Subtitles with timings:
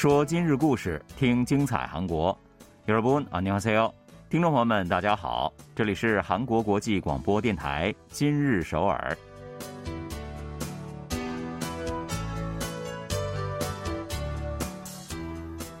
[0.00, 2.36] 说今日故事，听精彩韩国。
[2.86, 3.92] 여러분안녕하세요，
[4.28, 9.16] 听众朋友们，大家好，这里是韩国国际广播电台今日首尔。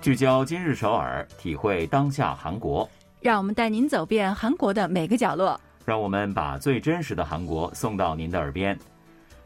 [0.00, 2.88] 聚焦今日首尔，体会当下韩国。
[3.20, 5.60] 让我们带您走遍韩国的每个角落。
[5.84, 8.78] 让我们把最真实的韩国送到您的耳边。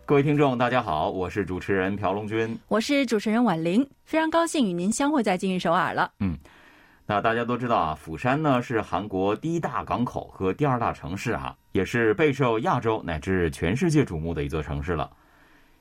[0.08, 6.12] 各位听众，大家好，我是主持人朴龙军，我是主持人婉玲，非常高兴与您相会在今日首尔了。
[6.20, 6.38] 嗯，
[7.08, 15.10] 那大家都知道啊，釜山呢是韩国第一大港口和第二大城市哈，也是备受亚洲乃至全世界瞩目的一座城市了。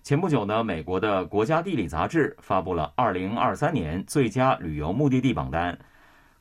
[0.02, 5.78] 前不久呢，美国的国家地理杂志发布了二零二三年最佳旅游目的地榜单。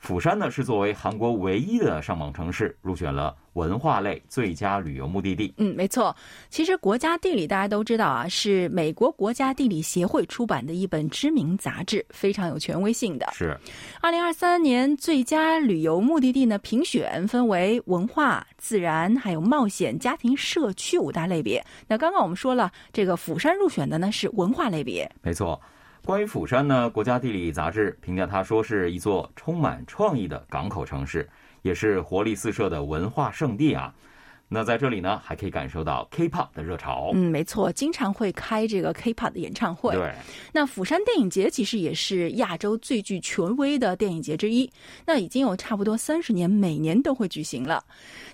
[0.03, 5.53] 釜山呢是作为韩国唯一的上榜城市，入选了文化类最佳旅游目的地。
[5.55, 6.13] 嗯，没错。
[6.49, 13.29] 其实国家地理大家都知道啊，是美国国家地理协会出版的一本知名杂志，非常有权威性的。
[13.31, 13.57] 是。
[14.01, 21.65] 二零二三年最佳旅游目的地呢，评选分为文化、自然、还有冒险、家庭、社区五大类别。
[21.87, 25.09] 那刚刚我们说了，这个釜山入选的呢是文化类别。
[25.21, 25.57] 没错。
[26.05, 31.29] 关于釜山呢，国家地理杂志评价它说是一座充满创意的港口城市，
[31.61, 33.93] 也是活力四射的文化圣地啊。
[34.49, 37.09] 那在这里呢，还可以感受到 K-pop 的热潮。
[37.15, 39.95] 嗯，没错，经常会开这个 K-pop 的演唱会。
[39.95, 40.13] 对，
[40.51, 44.69] 那釜山电影节其实也是亚洲最具权威的电影节之一。
[45.07, 47.83] 那已经有差不多三十年，每年都会举行了。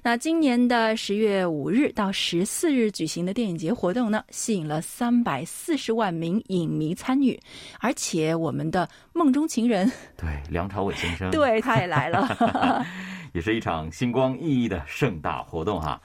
[0.03, 7.39] 那今年的十月五日到十四日举行的电影节活动呢，吸引了三百四十万名影迷参与，
[7.79, 12.85] 而且我们的梦中情人，对梁朝伟先生， 对他也来了。
[13.31, 16.01] 也是一场星光熠熠的盛大活动哈。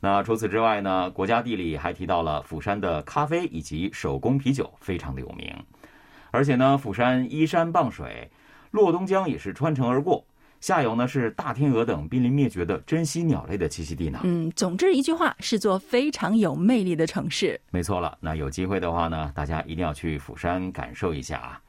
[0.00, 5.50] 那除此之外呢，国家地理还提到了釜山的咖啡以及手工啤酒非常的有名，
[6.30, 8.30] 而且呢，釜山依山傍水，
[8.70, 10.22] 洛东江也是穿城而过，
[10.60, 14.20] 下游呢是大天鹅等濒临灭绝的珍稀鸟类的栖息地呢。
[14.24, 17.58] 嗯，总之一句话，是座非常有魅力的城市。
[17.70, 21.60] 没错了，那有机会的话呢，大家一定要去釜山感受一下啊。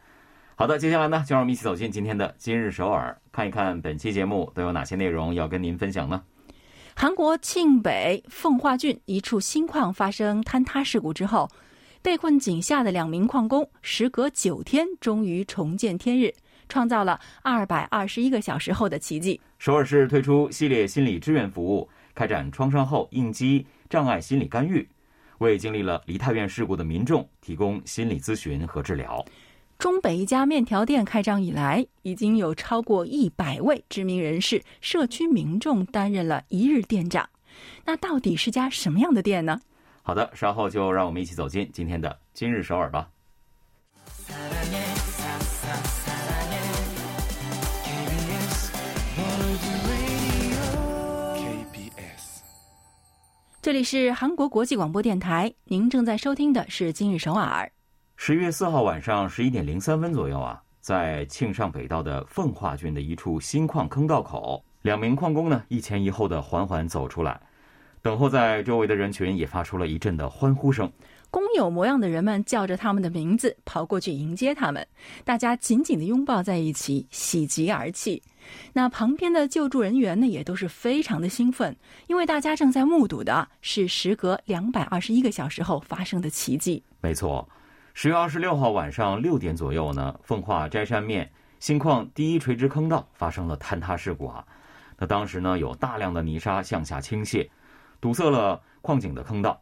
[0.57, 6.23] 好的，接下来呢，就让我们一起走进今天的今日首尔，看一看本期节目都有哪些内容要跟您分享呢？
[6.95, 11.49] 韩国庆北奉化郡一处新矿发生坍塌事故之后，
[12.01, 16.33] 被困井下的两名矿工，时隔九天终于重见天日，
[16.69, 19.41] 创造了二百二十一个小时后的奇迹。
[19.59, 24.87] 首尔市推出系列心理支援服务，开展创伤后应激障碍心理干预，
[25.39, 29.21] 为经历了梨泰院事故的民众提供心理咨询和治疗。
[29.77, 37.29] 中北一家面条店开张以来，已经有超过一百位知名人士、社区民众担任了一日店长。
[37.85, 39.59] 那到底是家什么样的店呢？
[40.01, 43.09] 好的，稍后就让我们一起走进今天的今日首尔吧。
[53.61, 57.71] 这里是韩国国际广播电台，您正在收听的是今日首尔。
[58.17, 67.39] 十月四号晚上十一点零三分左右啊，在庆尚北道的奉化郡的一处新矿坑道口，两名矿工呢一前一后的缓缓走出来，
[68.01, 70.91] 等候在周围的人群也发出了一阵的欢呼声。
[71.29, 74.87] 工友模样的人们叫着他们的名字跑过去迎接他们，
[75.25, 78.23] 大家紧紧的拥抱在一起，喜极而泣。
[78.71, 81.75] 那旁边的救助人员呢也都是非常的兴奋，
[82.07, 86.81] 因为大家正在目睹的是时隔两百二十一个小时后发生的奇迹。
[87.01, 87.47] 没错。
[87.97, 94.45] 十月二十六号晚上六点左右呢，奉化斋山面新矿第一垂直坑道发生了坍塌事故啊。
[94.97, 97.49] 那当时呢，有大量的泥沙向下倾泻，
[98.01, 99.61] 堵塞了矿井的坑道。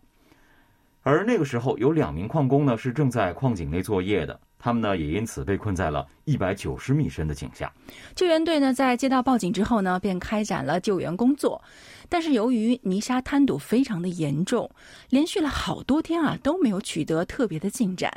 [1.03, 7.69] 而那个时候，有两名矿工呢是正在矿井内作业的，他们呢也因此被困在了一百九十米深的井下。
[8.15, 11.61] 救援队呢在接到报警之后呢，便开展了救援工作。
[12.07, 14.69] 但是由于泥沙滩堵非常的严重，
[15.09, 18.09] 连续了好多天啊都没有取得特别的进展。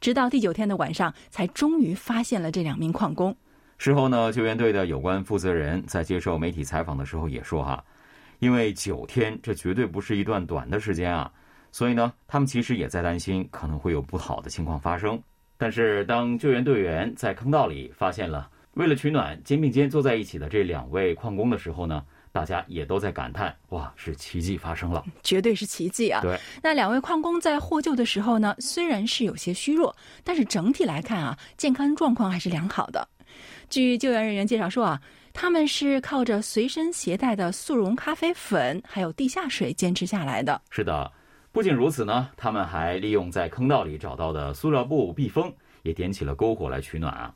[0.00, 3.34] 直到第九天的晚上，才终于发现了这两名矿工。
[3.76, 7.82] 事后呢，救援队的有关负责人在接受媒体采访的时候也说：“哈，
[8.38, 11.28] 因为九天这绝对不是一段短的时间啊，
[11.72, 15.20] 所以呢，他们其实也在担心可能会有不好的情况发生。
[15.58, 33.08] 但是当救援队员在坑道里发现了为了取暖肩并肩坐在一起的这两位矿工的时候呢？”大家也都在感叹：“哇，是奇迹发生了，绝对是奇迹啊！”对，那两位矿工在获救的时候呢，虽然是有些虚弱，但是整体来看啊，健康状况还是良好的。
[33.70, 35.00] 据救援人员介绍说啊，
[35.32, 40.60] 他们是靠着随身携带的速溶咖啡粉还有地下水坚持下来的。
[40.70, 41.10] 是的，
[41.58, 45.52] 不仅如此呢，他们还利用在坑道里找到的塑料布避风，
[45.82, 47.34] 也点起了篝火来取暖啊。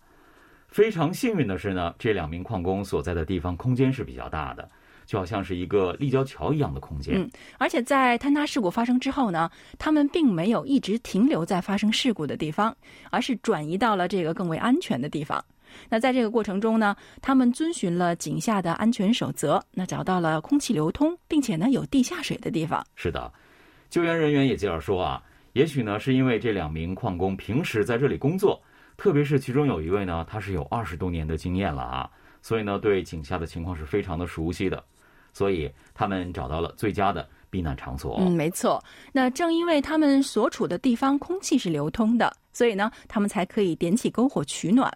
[0.69, 4.71] 非常幸运的是呢，这两名矿工所在的地方空间是比较大的，
[5.07, 7.21] 就好像是一个立交桥一样的空间。
[7.21, 7.29] 嗯，
[7.59, 12.73] 而且在坍塌事故发生之后呢，他们并没有一直停留在发生事故的地方，
[13.11, 15.45] 而是转移到了这个更为安全的地方。
[15.89, 22.87] 那在这个过程中呢，他们遵循了井下的安全守则，那找到了空气流通，并且呢有地下水的地方。
[22.95, 23.33] 是的，
[23.93, 25.23] 救援人员也介绍说啊，
[25.53, 28.59] 也许呢是因为这两名矿工平时在这里工作，
[28.97, 32.11] 特别是其中有一位呢，他是有二十多年的经验了啊，
[32.41, 34.83] 所以呢对井下的情况是非常的熟悉的，
[35.35, 38.17] 所以他们找到了最佳的避难场所。
[38.19, 38.83] 嗯，没错。
[39.13, 44.91] 那正因为他们所处的地方空气是流通的，所以呢他们才可以点起篝火取暖。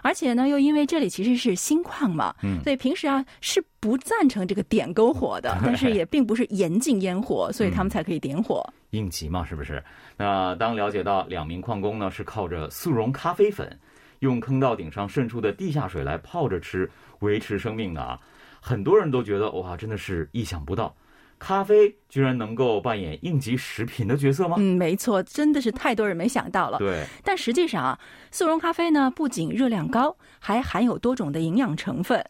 [0.00, 8.64] 而且呢，又因为这里其实是新矿嘛，嗯所以平时啊是不赞成这个点篝火的， 但是也并不是严禁烟火，所以他们才可以点火。
[8.90, 9.82] 应急嘛，是不是？
[10.16, 13.76] 那当了解到两名矿工呢是靠着速溶咖啡粉，
[14.20, 18.18] 用坑道顶上渗出的地下水来泡着吃，维持生命的啊，
[18.60, 20.94] 很多人都觉得哇，真的是意想不到，
[21.38, 24.56] 咖啡居然能够扮演应急食品的角色吗？
[24.58, 26.78] 嗯，没错，真的是太多人没想到了。
[26.78, 27.98] 对，但实际上啊，
[28.30, 32.24] 速溶咖啡呢不仅热量高，还含有多种的营养成分。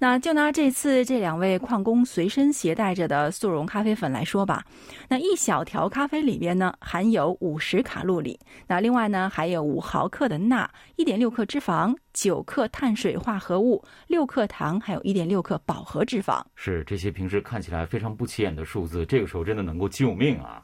[0.00, 4.64] 那就拿这次这两位矿工随身携带着的速溶咖啡粉来说吧，
[5.08, 16.44] 那一小条咖啡里边呢含有五十卡路里，那另外呢还有五毫克的钠，一点六克脂肪，九克碳水化合物，六克糖，还有一点六克饱和脂肪。
[16.54, 20.62] 是这些平时看起来非常不起眼的数字，这个时候真的能够救命啊！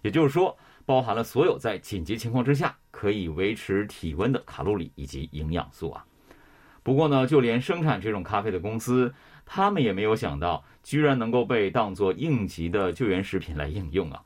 [0.00, 0.56] 也就是说，
[0.86, 6.02] 包含了所有在紧急情况之下可以维持体温的卡路里以及营养素啊。
[6.82, 9.12] 不过呢，就连生产这种咖啡的公司，
[9.44, 14.22] 他们也没有想到，居然能够被当作应急的救援食品来应用啊。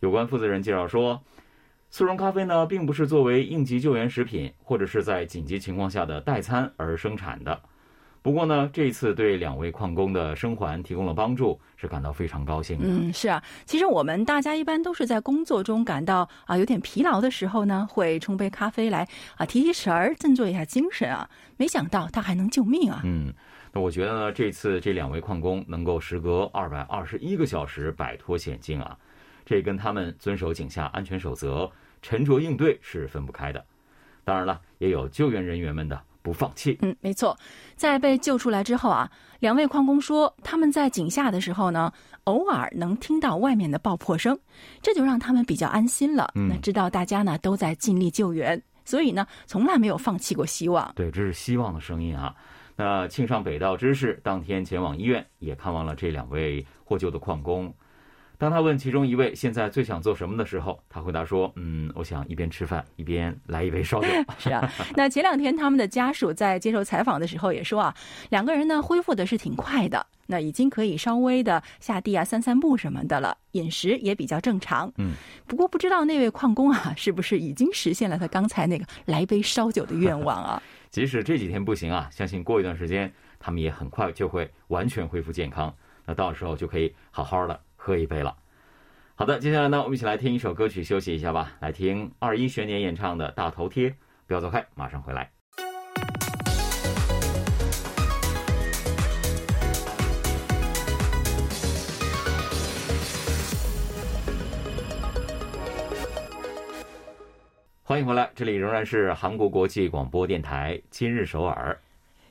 [0.00, 1.22] 有关负责人介绍说，
[1.90, 7.60] 速溶咖啡呢，并不是作为应急救援食品或者是在紧急情况下的代餐而生产的。
[8.22, 12.84] 不过呢，这一次对两位矿工的生还提供了帮助，是感到非常高兴的。
[12.86, 21.28] 嗯，是啊，其实我们大家一般都是在工作中感到啊有点疲劳的时候呢，会冲杯咖啡来啊提提神儿，振作一下精神啊。
[21.56, 23.00] 没想到他还能救命啊！
[23.04, 23.32] 嗯，
[23.72, 28.96] 那我觉得呢，这次这两位矿工能够时隔二百二十一个小时摆脱险境啊，
[29.46, 31.70] 这跟他们遵守井下安全守则、
[32.02, 33.64] 沉着应对是分不开的。
[34.24, 36.78] 当然了，也有救援人员们的不放弃。
[36.82, 37.36] 嗯，没错，
[37.76, 41.92] 在被救出来之后啊，两位矿工说他们在井下的时候呢，
[42.24, 44.38] 偶尔能听到外面的爆破声，
[44.82, 46.30] 这就让他们比较安心了。
[46.34, 50.92] 嗯那知道大家呢都在尽力救援，所以呢从来没有放弃过希望。
[50.94, 52.34] 对，这是希望的声音啊。
[52.76, 57.72] 那庆尚北道知事当天前往医院，也看望了这两位获救的矿工。
[58.40, 64.08] 当他问其中一位现在最想做什么的时候，他回答说：“嗯，我想一边吃饭一边来一杯烧酒。
[64.40, 64.66] 是啊，
[64.96, 67.94] 那前两天他们的家属在接受采访的时候也说啊，
[68.30, 74.90] 两个人呢恢复的是挺快的，那已经可以稍微的下地啊散散步什么的了，饮食也比较正常。
[74.96, 75.12] 嗯，
[75.46, 80.62] 不过不知道那位矿工啊，是不是已经实现了他刚才那个来杯烧酒的愿望啊？
[80.88, 85.70] 即使这几天不行啊，相信过一段时间他们也很快就会完全恢复健康。
[86.06, 88.36] 那到时候就可以好好的喝一杯了。
[89.14, 91.52] 好的，接下来呢，我们一起来听一首歌曲休息一下吧。
[91.60, 93.88] 来听二一学年演唱的《大头贴》，
[94.26, 95.30] 不要走开，马上回来。
[107.82, 111.80] 欢迎回来，这里仍然是韩国国际广播电台今日首尔。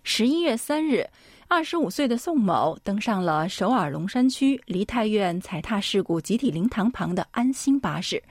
[0.03, 1.05] 十一月三日，
[1.51, 8.21] 二十五岁的宋某登上了首尔龙山区梨泰院踩踏事故集体灵堂旁的安心巴士。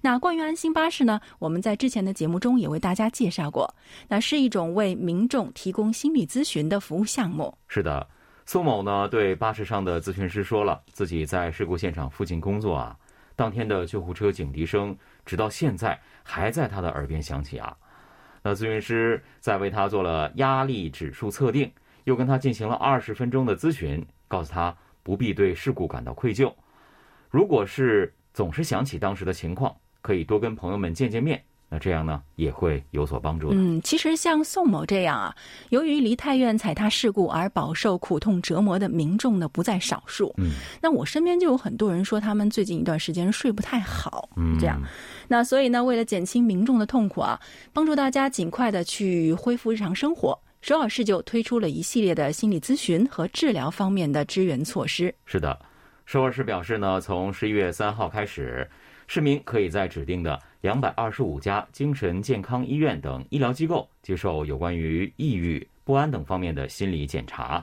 [0.00, 3.72] 那关于安心巴士呢，我们在之前的节目中也为大家介绍过，
[4.08, 7.54] 那是一种为民众提供心理咨询的服务项目。
[7.68, 8.08] 是的，
[8.46, 12.96] 宋某呢对巴士上的咨询师说了，自己在事故现场附近工作啊，
[13.36, 17.76] 当天的救护车警笛声直到现在还在他的耳边响起啊。
[18.42, 21.70] 那咨询师在为他做了压力指数测定，
[22.04, 26.52] 又跟他进行了二十分钟的咨询，告诉他不必对事故感到愧疚。
[27.30, 33.56] 如果是总是想起当时的情况，可以多跟朋友们见见面，那这样呢也会有所帮助的。
[33.56, 35.34] 嗯，其实像宋某这样啊，
[35.70, 40.32] 由于梨泰院踩踏事故而饱受苦痛折磨的民众呢不在少数。
[40.36, 44.80] 嗯那我身边就有很多人说，他们最近一段时间睡不太好，嗯，这样。
[45.26, 47.40] 那所以呢，为了减轻民众的痛苦啊，
[47.72, 55.14] 帮助大家尽快的去恢复日常生活，首尔市就推出了一系列的心理咨询和治疗方面的支援措施。
[55.26, 55.60] 是的，
[56.06, 58.66] 首尔市表示呢，从十一月三号开始，
[59.06, 67.62] 市民可以在指定的两百二十五家精神健康医院等医疗机构接受有关于抑郁、不安等方面的心理检查。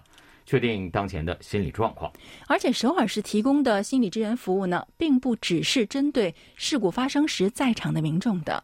[0.51, 2.12] 确定当前的心理状况，
[2.46, 8.62] 而且首尔市提供的心理支援服务呢，并不只是针对事故发生时在场的民众的。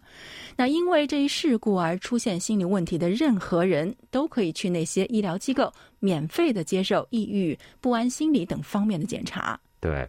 [0.58, 9.58] 那因为这一事故而出现心理问题的任何人都可以去那些医疗机构免费的接受抑郁、不安心理等方面的检查。
[9.80, 10.06] 对，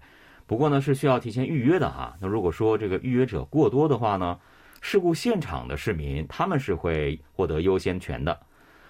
[0.48, 2.12] 不过呢是需要提前预约的哈。
[2.20, 4.36] 那如果说这个预约者过多的话呢，
[4.80, 8.36] 事故现场的市民他们是会获得优先权的。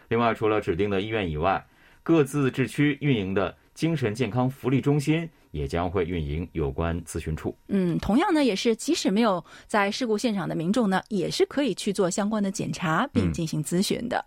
[0.08, 1.62] 另外，除了指定的医院以外，
[2.08, 7.54] 各自治区运营的精神健康福利中心也将会运营有关咨询处。
[7.66, 14.24] 嗯，同样呢，也是即使没有在事故现场的民众呢，也是可以去做相关的检查并进行咨询的。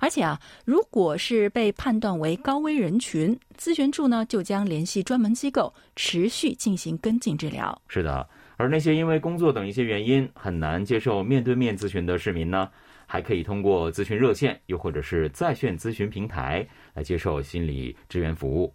[0.00, 7.78] 而且啊，如果是被判断为高危人群，咨询处呢就将联系专门机构持续进行跟进治疗。
[7.88, 8.26] 是的，
[8.62, 12.70] 而那些因为工作等一些原因很难接受面对面咨询的市民呢？
[13.08, 16.64] 还可以通过咨询热线，又或者是在线咨询平台
[16.94, 18.72] 来接受心理支援服务。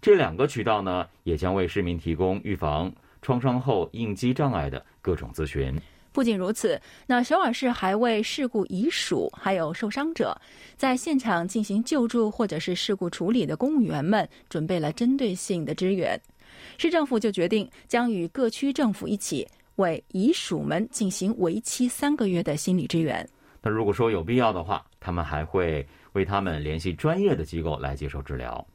[0.00, 5.72] 这两个渠道呢，也将为市民提供预防创伤后应激障碍的各种咨询。
[6.10, 10.36] 不仅如此，那首尔市还为事故遗属还有受伤者
[10.76, 16.20] 在现场进行救助或者是事故处理的公务员们准备了针对性的支援。
[16.78, 23.28] 市政府就决定将与各区政府一起为遗属们进行为期三个月的心理支援。
[23.62, 28.66] 那如果说有必要的话，他们还会为他们联系专业的机构来接受治疗。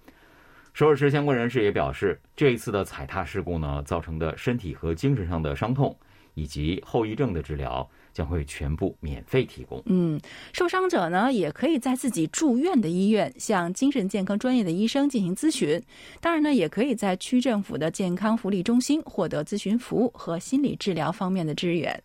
[0.74, 5.98] 首尔市相关人士也表示，这一次的踩踏事故呢，造成的身体和精神上的伤痛
[6.38, 9.82] 以及后遗症的治疗将会全部免费提供。
[9.88, 10.22] 嗯，
[10.54, 15.82] 受伤者呢，也可以在自己住院的医院向精神健康专业的医生进行咨询。
[16.22, 22.00] 当然呢，也可以在区政府的健康福利中心获得咨询服务和心理治疗方面的支援。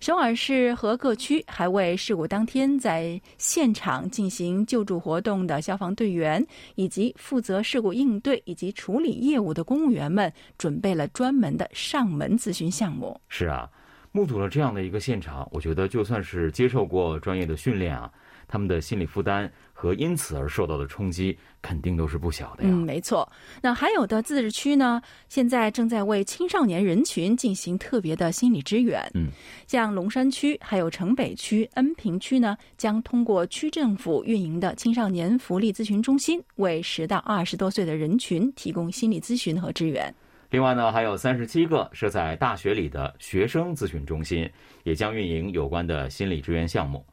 [0.00, 13.18] 首尔市和各区还为事故当天在现场进行救助活动的消防队员，以及负责事故应对以及处理业务的公务员们，准备了专门的上门咨询项目。
[13.28, 13.68] 是啊，
[14.16, 18.08] 目睹了这样的一个现场，我觉得就算是接受过专业的训练啊。
[18.46, 22.68] 他们的心理负担和因此而受到的冲击，肯定都是不小的呀。
[22.70, 23.28] 嗯，没错。
[23.60, 29.02] 那还有的自治区呢，现在正在为青少年人群进行特别的心理支援。
[29.14, 29.30] 嗯，
[29.66, 40.14] 像龙山区、还有城北区、恩平区呢，将通过区政府运营的青少年福利咨询中心，为十到二十多岁的人群提供心理咨询和支援。
[40.54, 44.48] 另外呢，还有三十七个设在大学里的学生咨询中心，
[44.84, 47.04] 也将运营有关的心理支援项目。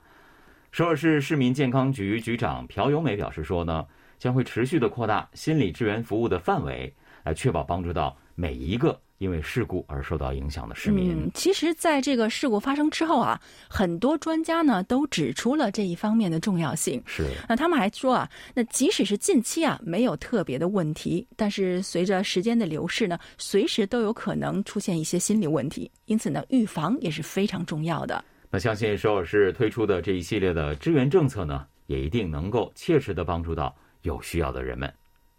[0.72, 3.84] 首尔市市民健康局局长朴永美表示说呢，
[4.20, 6.94] 将会持续的扩大心理支援服务的范围，
[7.24, 11.12] 来确保帮助到每一个因为事故而受到影响的市民。
[11.12, 17.00] 嗯，其实，在这个事故发生之后啊，很多专家呢都指出了这一方面的重要性。
[17.06, 28.26] 是，那他们还说啊，那即使是近期啊没有特别的问题，但是随着时间的流逝呢，随时都有可能出现一些心理问题，因此呢，预防也是非常重要的。
[28.50, 34.92] 那相信首尔市推出的这一系列的支援政策呢，也一定能够切实的帮助到有需要的人们。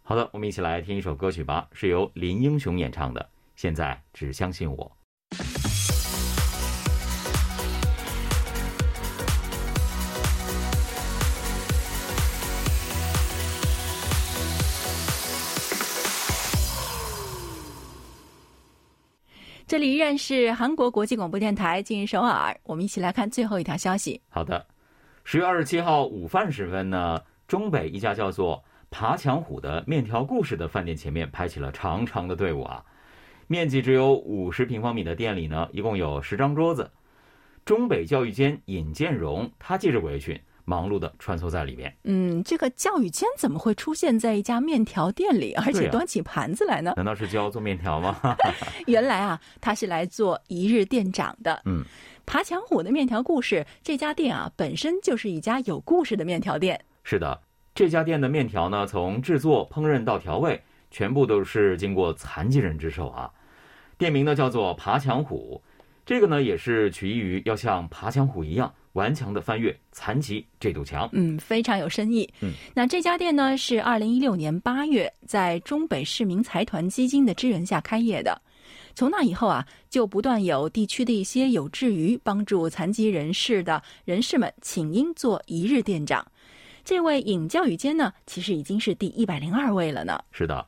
[0.03, 3.21] 好的，我们一起来听一首歌曲吧，是由林英雄演唱的
[3.55, 4.77] 《现在只相信我》。
[19.65, 22.55] 这里依然是韩国国际广播电台，今日首尔。
[22.63, 24.21] 我们一起来看最后一条消息。
[24.29, 24.63] 好的，
[25.23, 32.85] 十月二十七号午饭时分呢，中北一家叫做“爬墙虎”的面条故事的饭店前面排起了长长的队伍啊。
[33.47, 36.89] 面积只有五十平方米的店里呢，一共有十张桌子。
[37.65, 40.39] 中北教育监尹建荣他借着围裙。
[40.65, 41.93] 忙碌的穿梭在里面。
[42.05, 46.93] 嗯，这个教育监怎么会出现在一家面条店里，而且端起盘子来呢？
[46.95, 48.17] 难道是教做面条吗？
[48.87, 51.61] 原来啊，他是来做一日店长的。
[51.65, 51.83] 嗯，
[52.25, 56.79] 爬墙虎的面条故事，这家店啊本身就是一家有故事的面条店。
[57.03, 57.41] 是的，
[57.75, 63.29] 这家店的面条呢，从制作、烹饪到调味，全部都是经过残疾人之手啊。
[63.97, 65.61] 店名呢叫做爬墙虎，
[66.05, 68.73] 这个呢也是取意于要像爬墙虎一样。
[68.93, 72.31] 顽强的翻越残疾这堵墙，嗯，非常有深意。
[72.41, 78.39] 嗯，那这家店呢是二零一六年八月在中北市民财团基金的支援下开业的。
[78.93, 86.23] 从那以后啊，就不断有地区的一些有志于帮助残疾人士的人士们请缨做一日店长。
[86.85, 90.23] 这位尹教育监呢，其实已经是第一百零二位了呢。
[90.31, 90.63] 是的，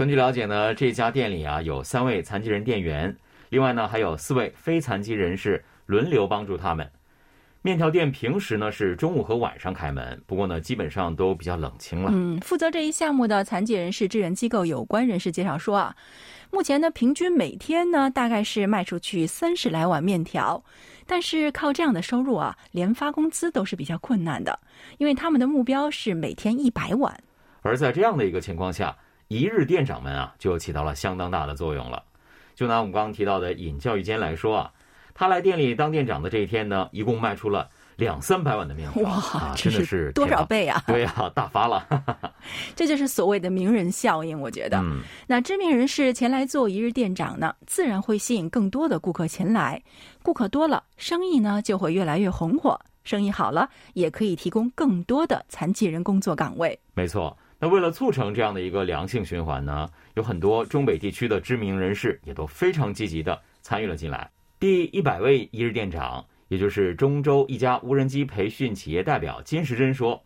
[0.00, 3.14] 根据了解呢，这家店里啊有三位残疾人店员。
[3.50, 6.90] 另外呢，还有四位非残疾人士轮流帮助他们。
[7.60, 12.10] 面条店平时呢是中午和晚上开门，不过呢基本上都比较冷清了。
[12.14, 15.94] 嗯，负责这一项目的残疾人士支援机构有关人士介绍说啊，
[16.50, 20.64] 目前呢平均每天呢大概是卖出去三十来碗面条，
[21.06, 24.58] 但是靠这样的收入啊，连发工资都是比较困难的，
[24.96, 27.22] 因为他们的目标是每天一百碗。
[27.60, 28.96] 而在这样的一个情况下，
[29.30, 32.02] 一日店长们啊就起到了相当大的作用了。
[32.56, 34.72] 就拿我们刚刚提到的尹教育间来说啊。
[35.14, 40.82] 他来店里当店长的这一天呢，一共卖出了两三百碗的面条，哇，真的是多少倍啊？
[40.86, 41.86] 对呀，大发了。
[42.74, 44.82] 这就是所谓的名人效应，我觉得。
[45.28, 49.80] 那知名人士前来做一日店长呢，自然会吸引更多的顾客前来。
[50.22, 52.80] 顾客多了，生意呢就会越来越红火。
[53.04, 56.78] 生意好了，也可以提供更多的残疾人工作岗位。
[56.94, 57.36] 没错。
[57.60, 64.30] 那为了促成这样的一个良性循环呢，有很多中北地区的知名人士也都非常积极的参与了进来。
[64.58, 70.22] 第一百位一日店长，也就是中州一家无人机培训企业代表金时珍说，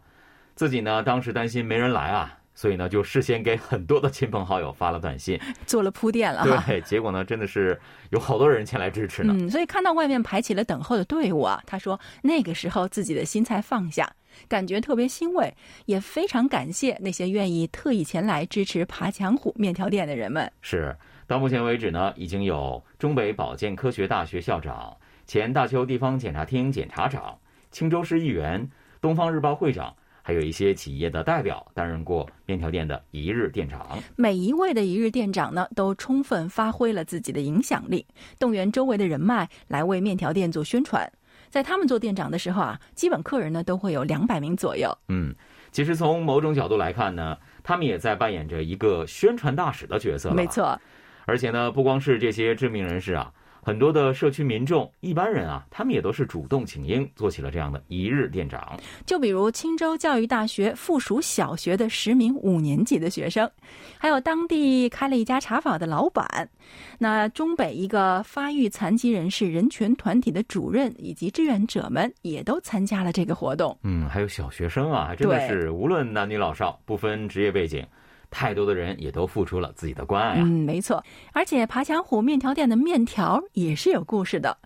[0.54, 5.36] 自己呢当时担心没人来啊，所以呢就事先给很多的亲朋好友发了短信，
[5.66, 6.44] 做了铺垫了。
[6.66, 9.34] 对，结果呢真的是有好多人前来支持呢。
[9.36, 14.12] 嗯，所以看到外面排起了等候的队伍啊，他说那个时候自己的心才放下，
[14.48, 15.54] 感觉特别欣慰，
[15.86, 20.50] 也非常感谢那些愿意特意前来支持爬墙虎面条店的人们。
[20.60, 20.96] 是。
[21.26, 24.94] 到目前为止呢，已经有中北保健科学大学校长、
[25.26, 27.38] 前大邱地方检察厅检察长、
[27.70, 28.68] 青州市议员、
[29.00, 33.98] 东方日报会长，还有一些企业的代表担任过面条店的一日店长。
[34.16, 38.06] 每一位的一日店长呢，都充分发挥了自己的影响力，
[38.38, 41.10] 动员周围的人脉来为面条店做宣传。
[41.54, 44.92] 在他们做店长的时候啊，基本客人呢都会有两百名左右。
[45.06, 45.32] 嗯，
[45.70, 50.32] 其实从某种角度来看呢，他们也在扮演着一个宣传大使的角色。
[50.32, 50.76] 没错。
[51.26, 53.32] 而且呢，不光是这些知名人士啊，
[53.64, 58.78] 很多的社区民众、一般人啊，他们也都是主动请缨，做起了这样的一日店长。
[59.06, 63.50] 就比如青州教育大学附属小学的十名五年级的学生，
[63.98, 66.48] 还有当地开了一家茶坊的老板，
[66.98, 73.76] 那中北一个发育残疾人士人权团体的主任以及志愿者们，也都参加了这个活动。
[73.82, 77.82] 嗯，还有小学生啊，真的是无论男女老少，不分职业背景。
[78.34, 80.42] 太多的人也都付出了自己的关爱啊！
[80.44, 81.00] 嗯，没错，
[81.32, 84.58] 而且爬墙虎面条店的面条也是有故事的。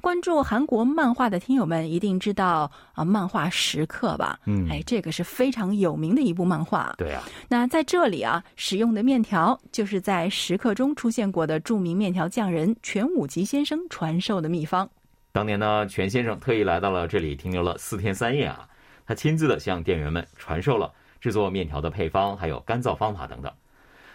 [0.00, 4.38] 关注韩国漫画的听友们一定知道啊，漫画《时刻》吧？
[4.46, 6.94] 嗯，哎，这个是非常有名的一部漫画。
[6.96, 14.88] 对啊，那在这里啊，使用的面条就是在《时刻》中出现过的著名面条匠人全武吉先生传授的秘方。
[15.32, 18.68] 当年呢，全先生特意来到了这里，停留了四天三夜啊，
[19.04, 20.92] 他亲自的向店员们传授了。
[21.22, 23.52] 制作面条的配方，还有干燥方法等等。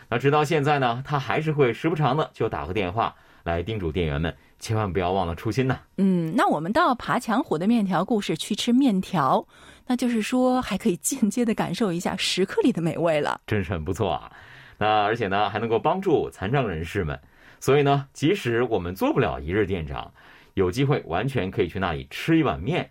[0.09, 5.79] 那直到现在呢，他还是会时不常的就打个电话来叮嘱店员们，千万不要忘了初心呐。
[5.97, 9.47] 嗯，那我们到爬墙虎的面条故事去吃面条，
[9.85, 14.29] 那就是说还可以间接的感受一下食客里的美味了，真是很不错啊。
[14.77, 17.17] 那而且呢，还能够帮助残障人士们，
[17.61, 20.11] 所以呢，即使我们做不了一日店长，
[20.55, 22.89] 有机会完全可以去那里吃一碗面。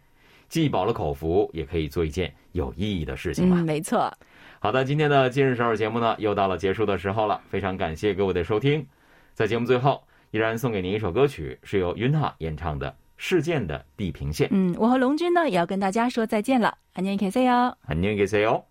[0.50, 3.56] 既饱了口福，也可以做一件有意义的事情吧。
[3.60, 4.12] 嗯，没错。
[4.60, 7.42] 好的，今天的今日首尔节目呢，又到了结束的时候了。
[7.50, 8.86] 非常感谢各位的收听。
[9.34, 14.48] 在节目最后，依然送给您一首歌曲，是由云哈演唱的《事件的地平线》。
[14.52, 16.78] 嗯，我和龙军呢，也要跟大家说再见了。
[16.94, 17.76] 안녕히계세 요。
[17.88, 18.64] 안녕히계세 요。